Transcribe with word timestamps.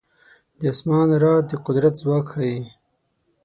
د 0.59 0.61
اسمان 0.73 1.07
رعد 1.23 1.45
د 1.49 1.53
قدرت 1.65 1.93
ځواک 2.01 2.25
ښيي. 2.33 2.59